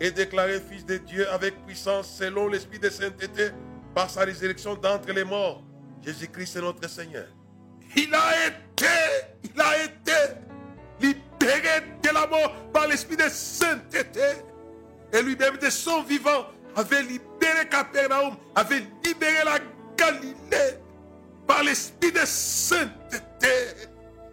[0.00, 3.50] est déclaré fils de Dieu avec puissance selon l'esprit de sainteté
[3.94, 5.62] par sa résurrection d'entre les morts.
[6.04, 7.26] Jésus-Christ est notre Seigneur.
[7.96, 8.86] Il a été,
[9.44, 10.34] il a été
[11.00, 14.20] libéré de la mort par l'esprit de sainteté.
[15.12, 19.58] Et lui-même de son vivant avait libéré Capernaum, avait libéré la
[19.96, 20.78] Galilée
[21.46, 23.48] par l'esprit de sainteté.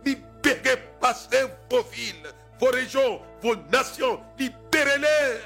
[0.05, 5.39] Libérez, passez vos villes, vos régions, vos nations, libérez-les.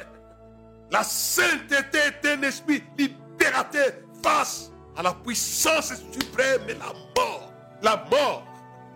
[0.92, 3.92] La sainteté est un esprit libérateur
[4.24, 7.52] face à la puissance suprême et la mort.
[7.82, 8.46] La mort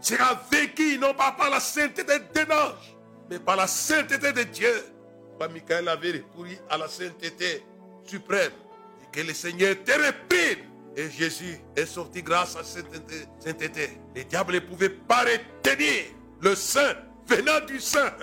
[0.01, 2.95] sera vécue non pas par la sainteté d'un ange,
[3.29, 4.85] mais par la sainteté de Dieu.
[5.39, 7.65] Pas Michael avait recouru à la sainteté
[8.03, 8.51] suprême.
[9.03, 10.65] Et que le Seigneur te réprime.
[10.95, 12.87] Et Jésus est sorti grâce à cette
[13.39, 13.99] sainteté.
[14.15, 16.05] Les diables ne pouvaient pas retenir
[16.41, 16.95] le saint
[17.27, 18.13] venant du saint.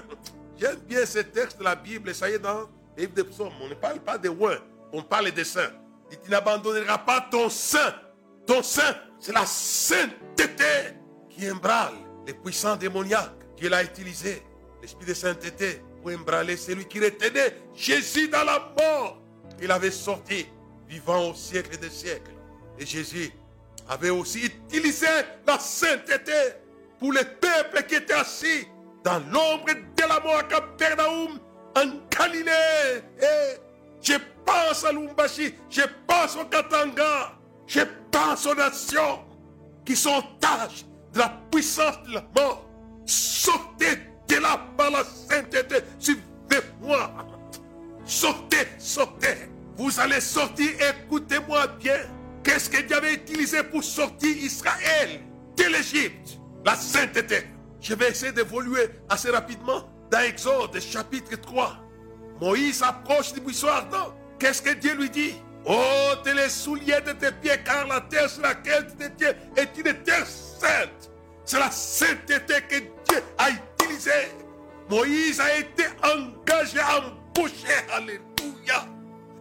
[0.59, 2.15] J'aime bien ce texte de la Bible.
[2.15, 3.25] Ça y est dans le livre des.
[3.39, 4.57] On ne parle pas de loin.
[4.93, 5.73] On parle des saints.
[6.11, 7.95] Et tu n'abandonneras pas ton saint.
[8.47, 10.95] Ton saint, c'est la sainteté
[11.31, 11.95] qui embrale
[12.27, 14.43] les puissants démoniaques qu'il a utilisé.
[14.83, 19.23] L'esprit de sainteté pour embraler celui qui retenait Jésus dans la mort.
[19.63, 20.47] Il avait sorti,
[20.89, 22.33] vivant au siècle des siècles.
[22.79, 23.33] Et Jésus
[23.89, 25.07] avait aussi utilisé
[25.47, 26.33] la sainteté
[26.99, 28.67] pour les peuples qui étaient assis
[29.05, 31.39] dans l'ombre de la mort à Capernaum,
[31.77, 33.03] en Galilée.
[33.21, 33.61] Et
[34.03, 34.15] je
[34.45, 37.33] pense à Lumbashi, je pense au Katanga,
[37.67, 39.21] je pense aux nations
[39.85, 42.69] qui sont tâches de la puissance de la mort.
[43.05, 47.15] Sortez de là par la sainteté, suivez-moi.
[48.07, 49.51] Sortez, sortez.
[49.77, 51.99] Vous allez sortir, écoutez-moi bien.
[52.43, 55.21] Qu'est-ce que Dieu avait utilisé pour sortir Israël
[55.57, 56.39] de l'Égypte?
[56.65, 57.54] La sainteté.
[57.85, 61.77] Je vais essayer d'évoluer assez rapidement dans Exode chapitre 3.
[62.41, 64.15] Moïse approche du buisson ardent.
[64.39, 65.35] Qu'est-ce que Dieu lui dit?
[65.67, 69.77] Ôte les souliers de tes pieds, car la terre sur laquelle tu te tiens est
[69.77, 71.11] une terre sainte.
[71.45, 74.33] C'est la sainteté que Dieu a utilisée.
[74.89, 78.89] Moïse a été engagé, embauché, alléluia,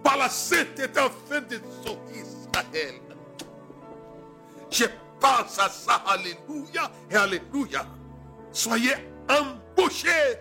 [0.03, 2.95] par la sainteté afin de sortir Israël.
[4.69, 4.85] Je
[5.21, 7.85] pense à ça, alléluia et alléluia.
[8.53, 8.93] Soyez
[9.27, 10.37] embauchés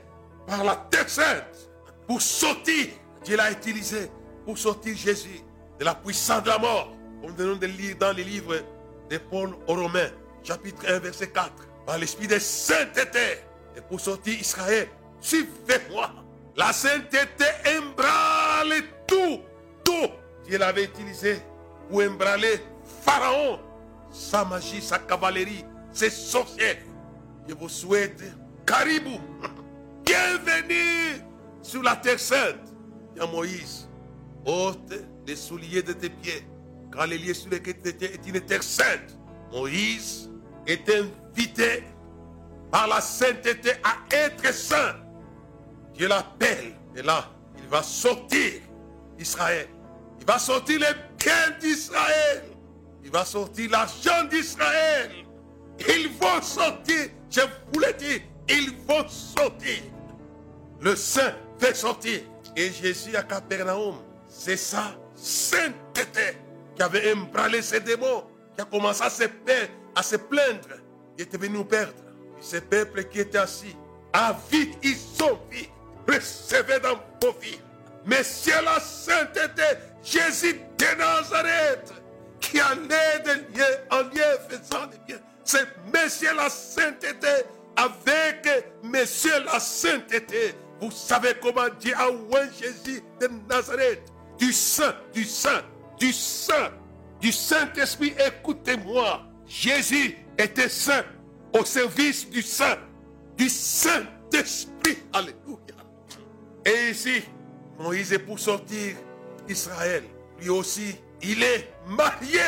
[0.46, 1.70] par la terre sainte
[2.06, 2.88] pour sortir.
[3.24, 4.10] Dieu l'a utilisé
[4.44, 5.40] pour sortir Jésus
[5.78, 6.92] de la puissance de la mort.
[7.20, 8.56] Comme nous venons de lire dans les livres
[9.08, 10.10] de Paul aux Romains,
[10.42, 11.50] chapitre 1, verset 4.
[11.86, 13.38] Par l'esprit de sainteté.
[13.76, 14.88] Et pour sortir Israël,
[15.20, 16.10] suivez-moi.
[16.54, 17.46] La sainteté
[17.78, 19.40] embrale tout.
[19.84, 20.10] Tout.
[20.44, 21.40] Dieu l'avait utilisé
[21.88, 22.60] pour embraler
[23.04, 23.58] Pharaon,
[24.10, 26.78] sa magie, sa cavalerie, ses sorciers.
[27.48, 28.22] Je vous souhaite
[28.66, 29.20] caribou.
[30.04, 31.22] Bienvenue
[31.62, 32.72] sur la terre sainte.
[33.20, 33.88] A Moïse.
[34.44, 34.92] Ôte
[35.26, 36.44] les souliers de tes pieds,
[36.92, 39.18] car les lieux sur lesquels tu étais est une terre sainte.
[39.52, 40.30] Moïse
[40.66, 41.84] est invité
[42.70, 44.96] par la sainteté à être saint.
[45.94, 46.74] Dieu l'appelle.
[46.96, 48.52] Et là, il va sortir
[49.18, 49.68] Israël.
[50.20, 52.44] Il va sortir les biens d'Israël.
[53.04, 55.10] Il va sortir l'argent d'Israël.
[55.88, 57.08] Ils vont sortir.
[57.30, 57.40] Je
[57.72, 58.22] vous l'ai dit.
[58.48, 59.82] Ils vont sortir.
[60.80, 62.20] Le saint fait sortir.
[62.56, 63.96] Et Jésus à Capernaum,
[64.28, 66.36] c'est sa sainteté
[66.74, 69.10] qui avait emballé ces démons, qui a commencé à
[70.02, 70.80] se, plaindre.
[71.16, 71.92] Il était venu nous perdre.
[72.38, 73.76] Et ces peuples qui étaient assis,
[74.12, 75.68] à vie, ils sont vie.
[76.06, 77.60] Recevez dans vos vies.
[78.04, 79.62] Mais c'est la sainteté,
[80.02, 81.92] Jésus de Nazareth,
[82.40, 85.20] qui allait de lieu en lieu faisant des biens.
[85.44, 87.28] C'est Monsieur la sainteté
[87.76, 88.48] avec
[88.82, 90.54] Monsieur la sainteté.
[90.80, 94.02] Vous savez comment Dieu a oint Jésus de Nazareth.
[94.38, 95.62] Du Saint, du Saint,
[95.98, 96.70] du Saint,
[97.20, 98.14] du Saint-Esprit.
[98.26, 99.22] Écoutez-moi.
[99.46, 101.04] Jésus était saint
[101.52, 102.78] au service du Saint,
[103.36, 104.98] du Saint-Esprit.
[105.12, 105.58] Alléluia.
[106.64, 107.22] Et ici,
[107.78, 108.96] Moïse est pour sortir
[109.48, 110.04] Israël.
[110.40, 112.40] Lui aussi, il est marié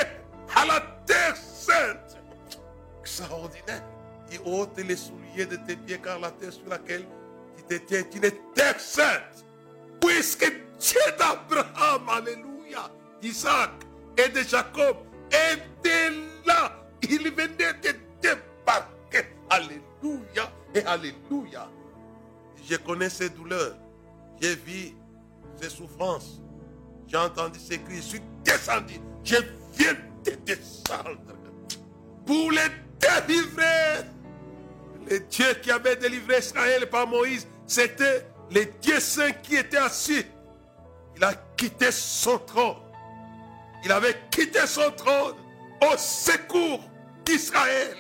[0.57, 2.19] à la terre sainte.
[3.05, 3.83] Extraordinaire.
[4.33, 7.05] Il ôte les souliers de tes pieds car la terre sur laquelle
[7.69, 9.45] tu te est une terre sainte.
[10.01, 12.91] Puisque Dieu d'Abraham, alléluia,
[13.21, 13.73] d'Isaac
[14.17, 14.97] et de Jacob
[15.29, 16.13] étaient
[16.47, 16.73] là.
[17.03, 19.29] Ils venaient de débarquer.
[19.51, 21.69] Alléluia et Alléluia.
[22.67, 23.77] Je connais ces douleurs.
[24.41, 24.97] J'ai vu
[25.61, 26.41] ces souffrances.
[27.07, 27.97] J'ai entendu ces cris.
[27.97, 28.95] Je suis descendu.
[29.23, 29.37] Je
[29.75, 29.93] viens
[30.25, 31.21] de descendre
[32.25, 32.84] pour les
[33.27, 34.05] délivrer.
[35.09, 40.25] Le Dieu qui avait délivré Israël par Moïse, c'était le Dieu saint qui était assis.
[41.17, 42.77] Il a quitté son trône.
[43.85, 45.35] Il avait quitté son trône
[45.83, 46.81] au secours
[47.25, 47.97] d'Israël.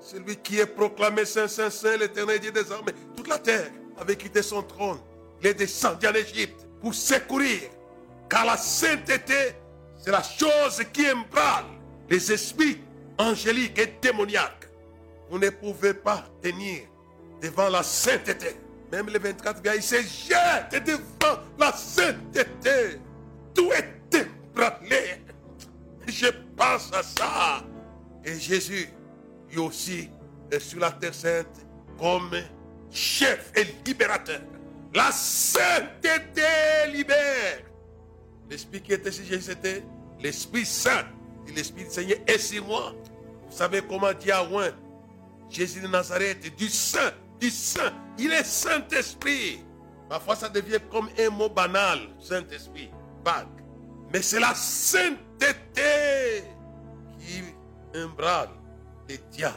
[0.00, 2.92] Celui qui est proclamé Saint, Saint, Saint, l'éternel Dieu des armées.
[3.16, 4.98] Toute la terre avait quitté son trône.
[5.40, 7.62] Il est descendu en Égypte pour secourir.
[8.28, 9.54] Car la sainteté,
[10.02, 11.64] c'est la chose qui ébranle
[12.08, 12.80] les esprits
[13.18, 14.68] angéliques et démoniaques.
[15.30, 16.82] Vous ne pouvez pas tenir
[17.40, 18.56] devant la sainteté.
[18.92, 23.00] Même les 24 gars, ils se jettent devant la sainteté.
[23.54, 25.20] Tout est ébranlé.
[26.06, 27.64] Je pense à ça.
[28.24, 28.88] Et Jésus,
[29.50, 30.10] lui aussi,
[30.50, 31.66] est sur la terre sainte
[31.98, 32.30] comme
[32.90, 34.40] chef et libérateur.
[34.94, 36.42] La sainteté
[36.92, 37.62] libère.
[38.48, 39.82] L'Esprit qui était sur Jésus, c'était
[40.20, 41.04] l'Esprit Saint.
[41.54, 42.94] L'Esprit du Seigneur est sur moi.
[43.48, 44.46] Vous savez comment dire à
[45.50, 47.92] Jésus de Nazareth, du Saint, du Saint.
[48.18, 49.60] Il est Saint-Esprit.
[50.08, 52.90] Parfois, ça devient comme un mot banal, Saint-Esprit,
[53.24, 53.46] vague.
[54.12, 56.44] Mais c'est la sainteté
[57.18, 57.42] qui
[57.98, 58.50] embrale
[59.08, 59.56] les diables.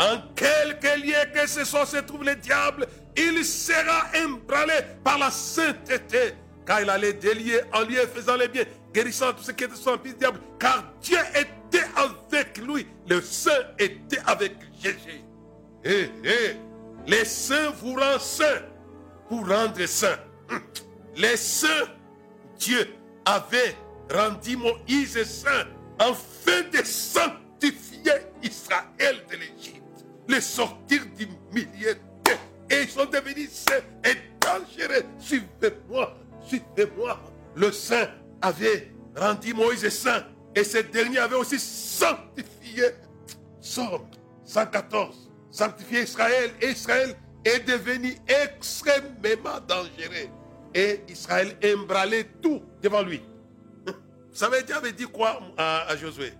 [0.00, 2.86] En quelque lieu que ce soit se trouve le diable,
[3.16, 6.34] il sera embranlé par la sainteté.
[6.66, 9.98] Car il allait délier en lieu faisant les biens, guérissant tout ce qui était son
[9.98, 10.40] fils diable.
[10.58, 10.93] Car
[13.08, 15.22] Le saint était avec Jésus.
[15.84, 16.56] Et, et
[17.06, 18.62] les saints vous rendent saints
[19.28, 20.18] pour rendre saints.
[21.16, 21.88] Les saints,
[22.58, 22.88] Dieu
[23.24, 23.76] avait
[24.10, 25.66] rendu Moïse saint
[25.98, 28.12] afin de sanctifier
[28.42, 31.94] Israël de l'Égypte, les sortir du milieu
[32.70, 35.04] et ils sont devenus saints et dangereux.
[35.18, 37.20] Suivez-moi, suivez-moi.
[37.54, 38.08] Le saint
[38.40, 42.53] avait rendu Moïse saint et ce dernier avait aussi sanctifié.
[43.60, 44.06] Somme
[44.44, 45.30] 114.
[45.50, 50.28] Sanctifié Israël Israël est devenu extrêmement dangereux.
[50.74, 53.22] Et Israël embralait tout devant lui.
[53.86, 56.32] Vous savez, Dieu avait dit quoi à, Josué?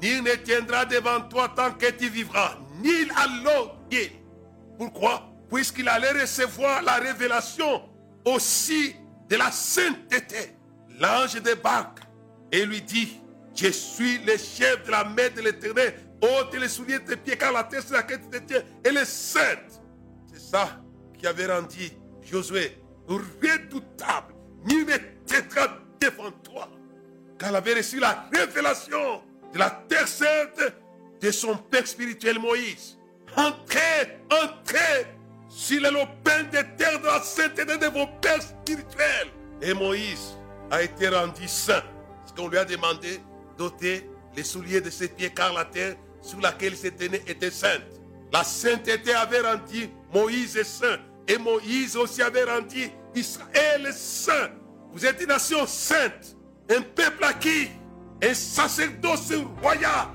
[0.00, 2.56] Nil ne tiendra devant toi tant que tu vivras.
[2.80, 3.70] Nil à l'eau,
[4.78, 5.28] Pourquoi?
[5.50, 7.82] Puisqu'il allait recevoir la révélation
[8.24, 8.94] aussi
[9.28, 10.56] de la sainteté.
[11.00, 11.98] L'ange débarque
[12.52, 13.20] et lui dit,
[13.54, 15.94] je suis le chef de la main de l'éternel.
[16.20, 18.96] ôte les souliers de tes pieds car la terre sur laquelle tu te tiens, elle
[18.96, 19.82] est sainte.
[20.32, 20.80] C'est ça
[21.18, 21.90] qui avait rendu
[22.22, 24.34] Josué redoutable.
[24.64, 26.68] Nul ne tiendra devant toi.
[27.38, 30.72] Car il avait reçu la révélation de la terre sainte
[31.20, 32.98] de son père spirituel Moïse.
[33.36, 35.06] Entrez, entrez
[35.48, 39.28] sur les lopins des terres de la sainteté de vos pères spirituels.
[39.60, 40.36] Et Moïse
[40.70, 41.82] a été rendu saint.
[42.20, 43.20] Parce qu'on lui a demandé
[43.56, 47.50] d'ôter les souliers de ses pieds car la terre sur laquelle il se tenait était
[47.50, 47.82] sainte.
[48.32, 50.98] La sainteté avait rendu Moïse saint.
[51.28, 54.50] Et Moïse aussi avait rendu Israël saint.
[54.92, 56.36] Vous êtes une nation sainte,
[56.70, 57.68] un peuple acquis,
[58.22, 60.08] un sacerdoce royal.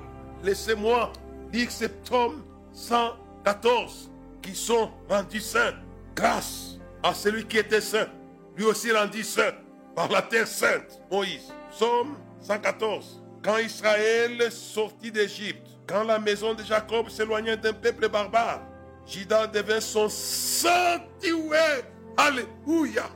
[0.43, 1.11] Laissez-moi
[1.51, 5.73] lire ce psaume 114 qui sont rendus saints
[6.15, 8.07] grâce à celui qui était saint,
[8.55, 9.53] lui aussi rendu saint
[9.95, 11.53] par la terre sainte, Moïse.
[11.71, 13.23] Psaume 114.
[13.43, 18.61] Quand Israël sortit d'Égypte, quand la maison de Jacob s'éloignait d'un peuple barbare,
[19.05, 21.83] Jida devint son sanctuaire.
[22.17, 23.09] Alléluia.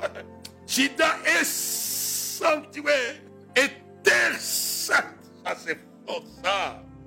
[0.65, 3.15] Jida est sanctuaire
[3.55, 3.67] et
[4.03, 5.05] terre sainte.
[5.57, 6.23] C'est fort.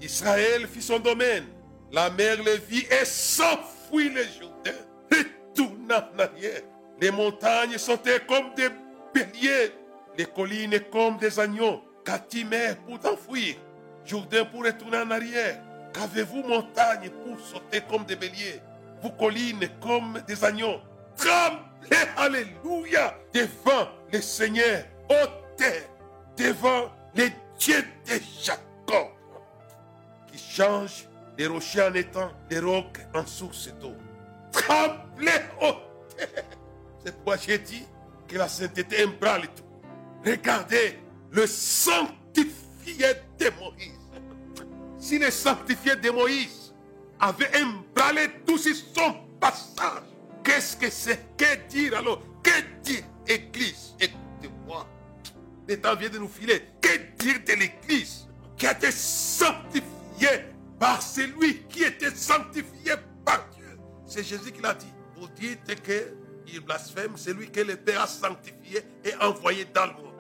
[0.03, 1.46] Israël fit son domaine.
[1.92, 4.79] La mer le vit et s'enfuit le Jourdain.
[5.11, 6.62] Retourna en arrière.
[7.01, 8.68] Les montagnes sont comme des
[9.14, 9.72] béliers.
[10.18, 11.80] Les collines comme des agneaux.
[12.05, 13.57] Katimère pour t'enfuir.
[14.05, 15.61] Jourdain pour retourner en arrière.
[15.92, 18.61] Qu'avez-vous montagne pour sauter comme des béliers
[19.02, 20.80] Vous collines comme des agneaux?
[21.16, 25.14] Tremblez, alléluia, devant le Seigneur, ô
[25.57, 25.88] terre,
[26.36, 29.09] devant les dieux de Jacob,
[30.26, 33.94] qui change les rochers en étant des rocs en source d'eau.
[34.50, 35.30] Tremblez,
[35.61, 35.74] ô
[36.16, 36.44] terre.
[37.05, 37.86] C'est pourquoi j'ai dit
[38.26, 39.62] que la sainteté embranle tout.
[40.24, 40.98] Regardez
[41.35, 43.99] le sanctifié de Moïse.
[44.99, 46.72] Si le sanctifié de Moïse
[47.18, 50.05] avait emballé tout son passage,
[50.45, 51.37] qu'est-ce que c'est?
[51.37, 52.22] Que dire alors?
[52.43, 53.95] Que dire Église?
[53.99, 54.87] Écoutez-moi.
[55.68, 56.62] Le temps vient de nous filer.
[56.80, 60.45] que dire de l'Église qui a été sanctifiée
[60.78, 62.93] par celui qui était sanctifié
[63.24, 63.78] par Dieu?
[64.07, 64.93] C'est Jésus qui l'a dit.
[65.16, 70.13] Vous dites qu'il blasphème celui que le Père a sanctifié et envoyé dans le monde.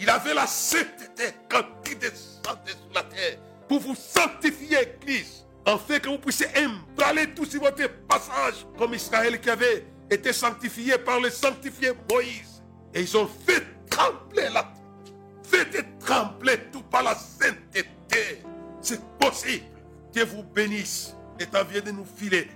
[0.00, 3.38] Il avait la sainteté quand il descendait sur la terre
[3.68, 9.40] pour vous sanctifier, Église, afin que vous puissiez emballer tout sur votre passage, comme Israël
[9.40, 12.62] qui avait été sanctifié par le sanctifié Moïse.
[12.92, 14.82] Et ils ont fait trembler la terre.
[15.42, 17.84] Faites trembler tout par la sainteté.
[18.80, 19.64] C'est possible.
[20.12, 21.14] Dieu vous bénisse.
[21.40, 22.48] Et temps vient de nous filer.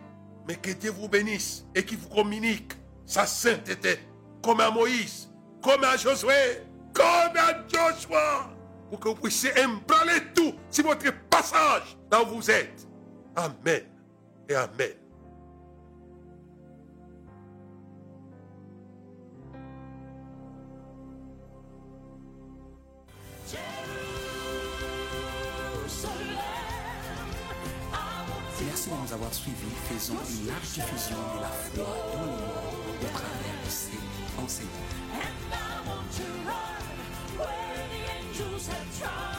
[0.46, 2.72] Mais que Dieu vous bénisse et qu'il vous communique
[3.04, 3.98] sa sainteté,
[4.42, 5.28] comme à Moïse,
[5.62, 6.62] comme à Josué,
[6.98, 8.50] comme à Joshua,
[8.90, 12.86] pour que vous puissiez embraler tout sur votre passage là où vous êtes.
[13.36, 13.82] Amen
[14.48, 14.94] et Amen.
[28.66, 29.56] Merci de nous avoir suivis.
[29.88, 32.40] Faisons une large diffusion de la foi dans le monde
[33.00, 33.98] au travers de ces
[34.42, 35.08] enseignements.
[38.68, 39.37] to try.